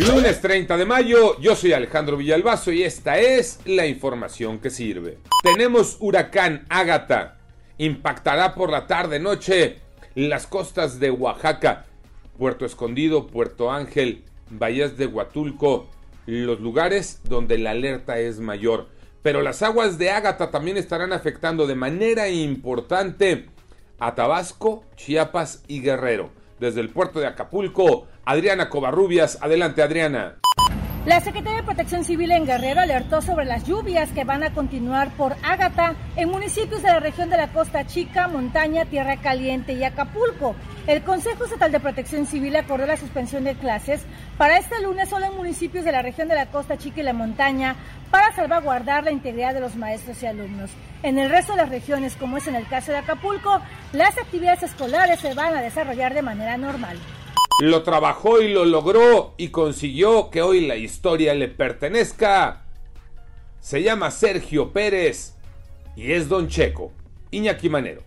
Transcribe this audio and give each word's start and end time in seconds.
Lunes 0.00 0.40
30 0.40 0.76
de 0.76 0.86
mayo, 0.86 1.40
yo 1.40 1.54
soy 1.54 1.72
Alejandro 1.72 2.16
Villalbazo 2.16 2.72
y 2.72 2.82
esta 2.82 3.20
es 3.20 3.60
la 3.64 3.86
información 3.86 4.58
que 4.58 4.68
sirve. 4.68 5.18
Tenemos 5.44 5.98
huracán 6.00 6.64
Ágata. 6.68 7.38
Impactará 7.78 8.56
por 8.56 8.70
la 8.70 8.88
tarde-noche 8.88 9.78
las 10.16 10.48
costas 10.48 10.98
de 10.98 11.12
Oaxaca, 11.12 11.86
Puerto 12.36 12.66
Escondido, 12.66 13.28
Puerto 13.28 13.70
Ángel, 13.70 14.24
Bahías 14.50 14.96
de 14.96 15.06
Huatulco, 15.06 15.88
los 16.26 16.58
lugares 16.58 17.20
donde 17.28 17.56
la 17.58 17.70
alerta 17.70 18.18
es 18.18 18.40
mayor. 18.40 18.88
Pero 19.22 19.42
las 19.42 19.62
aguas 19.62 19.96
de 19.96 20.10
Ágata 20.10 20.50
también 20.50 20.76
estarán 20.76 21.12
afectando 21.12 21.68
de 21.68 21.76
manera 21.76 22.28
importante 22.28 23.46
a 24.00 24.16
Tabasco, 24.16 24.84
Chiapas 24.96 25.62
y 25.68 25.82
Guerrero. 25.82 26.30
Desde 26.58 26.80
el 26.80 26.88
puerto 26.88 27.20
de 27.20 27.26
Acapulco, 27.26 28.08
Adriana 28.26 28.68
Covarrubias. 28.68 29.38
Adelante, 29.40 29.82
Adriana. 29.82 30.36
La 31.06 31.20
Secretaría 31.20 31.58
de 31.58 31.64
Protección 31.64 32.02
Civil 32.02 32.30
en 32.30 32.46
Guerrero 32.46 32.80
alertó 32.80 33.20
sobre 33.20 33.44
las 33.44 33.64
lluvias 33.64 34.10
que 34.12 34.24
van 34.24 34.42
a 34.42 34.54
continuar 34.54 35.10
por 35.10 35.36
Ágata 35.42 35.94
en 36.16 36.30
municipios 36.30 36.82
de 36.82 36.88
la 36.88 36.98
región 36.98 37.28
de 37.28 37.36
la 37.36 37.52
Costa 37.52 37.86
Chica, 37.86 38.26
Montaña, 38.26 38.86
Tierra 38.86 39.18
Caliente 39.18 39.74
y 39.74 39.84
Acapulco. 39.84 40.54
El 40.86 41.02
Consejo 41.02 41.44
Estatal 41.44 41.72
de 41.72 41.80
Protección 41.80 42.24
Civil 42.24 42.56
acordó 42.56 42.86
la 42.86 42.96
suspensión 42.96 43.44
de 43.44 43.54
clases 43.54 44.00
para 44.38 44.56
este 44.56 44.80
lunes 44.80 45.10
solo 45.10 45.26
en 45.26 45.36
municipios 45.36 45.84
de 45.84 45.92
la 45.92 46.00
región 46.00 46.26
de 46.26 46.36
la 46.36 46.46
Costa 46.46 46.78
Chica 46.78 47.00
y 47.00 47.04
la 47.04 47.12
Montaña 47.12 47.76
para 48.10 48.34
salvaguardar 48.34 49.04
la 49.04 49.12
integridad 49.12 49.52
de 49.52 49.60
los 49.60 49.76
maestros 49.76 50.22
y 50.22 50.26
alumnos. 50.26 50.70
En 51.02 51.18
el 51.18 51.28
resto 51.28 51.52
de 51.52 51.58
las 51.58 51.68
regiones, 51.68 52.16
como 52.16 52.38
es 52.38 52.46
en 52.46 52.54
el 52.54 52.66
caso 52.66 52.92
de 52.92 52.98
Acapulco, 52.98 53.60
las 53.92 54.16
actividades 54.16 54.62
escolares 54.62 55.20
se 55.20 55.34
van 55.34 55.54
a 55.54 55.60
desarrollar 55.60 56.14
de 56.14 56.22
manera 56.22 56.56
normal. 56.56 56.96
Lo 57.60 57.84
trabajó 57.84 58.42
y 58.42 58.52
lo 58.52 58.64
logró 58.64 59.34
y 59.36 59.48
consiguió 59.48 60.28
que 60.30 60.42
hoy 60.42 60.66
la 60.66 60.76
historia 60.76 61.34
le 61.34 61.46
pertenezca. 61.46 62.64
Se 63.60 63.82
llama 63.82 64.10
Sergio 64.10 64.72
Pérez 64.72 65.34
y 65.94 66.12
es 66.12 66.28
Don 66.28 66.48
Checo, 66.48 66.90
Iñaki 67.30 67.68
Manero. 67.68 68.02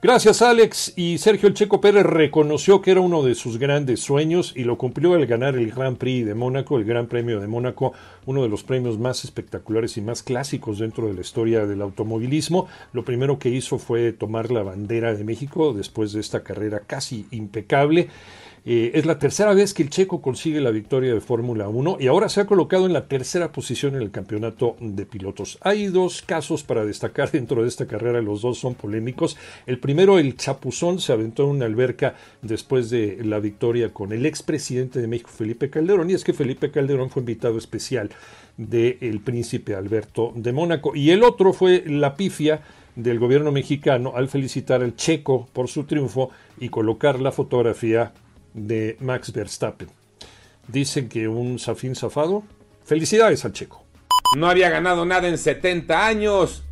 Gracias 0.00 0.42
Alex 0.42 0.92
y 0.94 1.18
Sergio 1.18 1.48
El 1.48 1.54
Checo 1.54 1.80
Pérez 1.80 2.04
reconoció 2.04 2.80
que 2.80 2.92
era 2.92 3.00
uno 3.00 3.24
de 3.24 3.34
sus 3.34 3.58
grandes 3.58 3.98
sueños 3.98 4.52
y 4.54 4.62
lo 4.62 4.78
cumplió 4.78 5.14
al 5.14 5.26
ganar 5.26 5.56
el 5.56 5.72
Grand 5.72 5.98
Prix 5.98 6.24
de 6.24 6.34
Mónaco, 6.34 6.78
el 6.78 6.84
Gran 6.84 7.08
Premio 7.08 7.40
de 7.40 7.48
Mónaco, 7.48 7.92
uno 8.24 8.42
de 8.42 8.48
los 8.48 8.62
premios 8.62 8.96
más 8.96 9.24
espectaculares 9.24 9.96
y 9.96 10.00
más 10.00 10.22
clásicos 10.22 10.78
dentro 10.78 11.08
de 11.08 11.14
la 11.14 11.20
historia 11.20 11.66
del 11.66 11.82
automovilismo. 11.82 12.68
Lo 12.92 13.04
primero 13.04 13.40
que 13.40 13.48
hizo 13.48 13.78
fue 13.78 14.12
tomar 14.12 14.52
la 14.52 14.62
bandera 14.62 15.14
de 15.14 15.24
México 15.24 15.74
después 15.74 16.12
de 16.12 16.20
esta 16.20 16.44
carrera 16.44 16.80
casi 16.86 17.26
impecable. 17.32 18.08
Eh, 18.70 18.98
es 18.98 19.06
la 19.06 19.18
tercera 19.18 19.54
vez 19.54 19.72
que 19.72 19.82
el 19.82 19.88
checo 19.88 20.20
consigue 20.20 20.60
la 20.60 20.70
victoria 20.70 21.14
de 21.14 21.22
Fórmula 21.22 21.70
1 21.70 21.96
y 22.00 22.06
ahora 22.06 22.28
se 22.28 22.42
ha 22.42 22.46
colocado 22.46 22.84
en 22.84 22.92
la 22.92 23.08
tercera 23.08 23.50
posición 23.50 23.94
en 23.94 24.02
el 24.02 24.10
campeonato 24.10 24.76
de 24.78 25.06
pilotos. 25.06 25.56
Hay 25.62 25.86
dos 25.86 26.20
casos 26.20 26.64
para 26.64 26.84
destacar 26.84 27.30
dentro 27.32 27.62
de 27.62 27.68
esta 27.68 27.86
carrera, 27.86 28.20
los 28.20 28.42
dos 28.42 28.58
son 28.58 28.74
polémicos. 28.74 29.38
El 29.64 29.78
primero, 29.78 30.18
el 30.18 30.36
chapuzón, 30.36 31.00
se 31.00 31.14
aventó 31.14 31.44
en 31.44 31.48
una 31.48 31.64
alberca 31.64 32.16
después 32.42 32.90
de 32.90 33.24
la 33.24 33.40
victoria 33.40 33.94
con 33.94 34.12
el 34.12 34.26
expresidente 34.26 35.00
de 35.00 35.08
México, 35.08 35.30
Felipe 35.34 35.70
Calderón, 35.70 36.10
y 36.10 36.12
es 36.12 36.22
que 36.22 36.34
Felipe 36.34 36.70
Calderón 36.70 37.08
fue 37.08 37.22
invitado 37.22 37.56
especial 37.56 38.10
del 38.58 39.22
príncipe 39.24 39.76
Alberto 39.76 40.34
de 40.36 40.52
Mónaco. 40.52 40.94
Y 40.94 41.08
el 41.12 41.22
otro 41.22 41.54
fue 41.54 41.84
la 41.86 42.16
pifia 42.16 42.60
del 42.96 43.18
gobierno 43.18 43.50
mexicano 43.50 44.12
al 44.14 44.28
felicitar 44.28 44.82
al 44.82 44.94
checo 44.94 45.48
por 45.54 45.68
su 45.68 45.84
triunfo 45.84 46.28
y 46.60 46.68
colocar 46.68 47.18
la 47.18 47.32
fotografía 47.32 48.12
de 48.54 48.96
Max 49.00 49.32
Verstappen. 49.32 49.88
Dicen 50.66 51.08
que 51.08 51.28
un 51.28 51.58
zafín 51.58 51.94
zafado. 51.94 52.44
Felicidades 52.84 53.44
al 53.44 53.52
checo. 53.52 53.84
No 54.36 54.48
había 54.48 54.70
ganado 54.70 55.04
nada 55.04 55.28
en 55.28 55.38
70 55.38 56.06
años. 56.06 56.62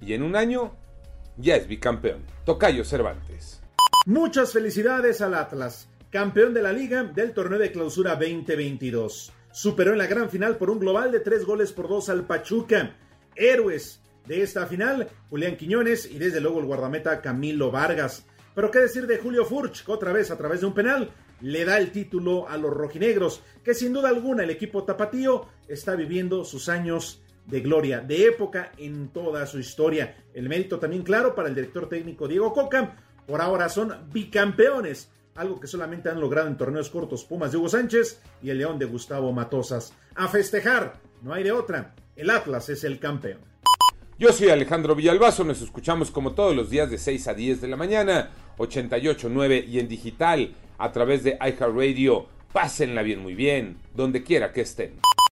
Y 0.00 0.14
en 0.14 0.22
un 0.22 0.36
año 0.36 0.72
ya 1.36 1.56
es 1.56 1.68
bicampeón. 1.68 2.22
Tocayo 2.44 2.84
Cervantes. 2.84 3.60
Muchas 4.06 4.52
felicidades 4.52 5.20
al 5.20 5.34
Atlas, 5.34 5.86
campeón 6.10 6.54
de 6.54 6.62
la 6.62 6.72
liga 6.72 7.04
del 7.04 7.32
torneo 7.32 7.58
de 7.58 7.70
clausura 7.70 8.16
2022. 8.16 9.32
Superó 9.52 9.92
en 9.92 9.98
la 9.98 10.08
gran 10.08 10.28
final 10.28 10.56
por 10.56 10.70
un 10.70 10.80
global 10.80 11.12
de 11.12 11.20
tres 11.20 11.44
goles 11.44 11.72
por 11.72 11.88
dos 11.88 12.08
al 12.08 12.26
Pachuca. 12.26 12.96
Héroes 13.36 14.00
de 14.26 14.42
esta 14.42 14.66
final, 14.66 15.08
Julián 15.30 15.56
Quiñones 15.56 16.10
y 16.10 16.18
desde 16.18 16.40
luego 16.40 16.58
el 16.58 16.66
guardameta 16.66 17.20
Camilo 17.20 17.70
Vargas. 17.70 18.24
Pero 18.54 18.70
qué 18.70 18.80
decir 18.80 19.06
de 19.06 19.18
Julio 19.18 19.44
Furch, 19.44 19.84
que 19.84 19.92
otra 19.92 20.12
vez 20.12 20.30
a 20.30 20.36
través 20.36 20.60
de 20.60 20.66
un 20.66 20.74
penal 20.74 21.10
le 21.40 21.64
da 21.64 21.78
el 21.78 21.90
título 21.90 22.48
a 22.48 22.56
los 22.56 22.72
rojinegros, 22.72 23.42
que 23.64 23.74
sin 23.74 23.92
duda 23.92 24.08
alguna 24.08 24.44
el 24.44 24.50
equipo 24.50 24.84
tapatío 24.84 25.46
está 25.68 25.96
viviendo 25.96 26.44
sus 26.44 26.68
años 26.68 27.22
de 27.46 27.60
gloria, 27.60 28.00
de 28.00 28.26
época 28.26 28.72
en 28.76 29.08
toda 29.08 29.46
su 29.46 29.58
historia. 29.58 30.16
El 30.34 30.48
mérito 30.48 30.78
también 30.78 31.02
claro 31.02 31.34
para 31.34 31.48
el 31.48 31.54
director 31.54 31.88
técnico 31.88 32.28
Diego 32.28 32.52
Coca. 32.52 32.96
Por 33.26 33.40
ahora 33.40 33.68
son 33.68 34.08
bicampeones, 34.12 35.10
algo 35.34 35.58
que 35.58 35.66
solamente 35.66 36.08
han 36.08 36.20
logrado 36.20 36.48
en 36.48 36.56
torneos 36.56 36.90
cortos 36.90 37.24
Pumas 37.24 37.52
de 37.52 37.58
Hugo 37.58 37.68
Sánchez 37.68 38.20
y 38.42 38.50
el 38.50 38.58
León 38.58 38.78
de 38.78 38.84
Gustavo 38.84 39.32
Matosas. 39.32 39.94
A 40.14 40.28
festejar, 40.28 41.00
no 41.22 41.32
hay 41.32 41.42
de 41.42 41.52
otra. 41.52 41.94
El 42.14 42.30
Atlas 42.30 42.68
es 42.68 42.84
el 42.84 42.98
campeón. 42.98 43.40
Yo 44.18 44.32
soy 44.32 44.50
Alejandro 44.50 44.94
Villalbazo, 44.94 45.42
nos 45.42 45.62
escuchamos 45.62 46.10
como 46.10 46.32
todos 46.32 46.54
los 46.54 46.70
días 46.70 46.90
de 46.90 46.98
6 46.98 47.28
a 47.28 47.34
10 47.34 47.60
de 47.60 47.68
la 47.68 47.76
mañana, 47.76 48.30
88.9 48.58 49.68
y 49.68 49.78
en 49.78 49.88
digital 49.88 50.54
a 50.78 50.92
través 50.92 51.24
de 51.24 51.38
iHeartRadio. 51.40 52.26
Pásenla 52.52 53.02
bien, 53.02 53.20
muy 53.20 53.34
bien, 53.34 53.78
donde 53.94 54.22
quiera 54.22 54.52
que 54.52 54.62
estén. 54.62 55.11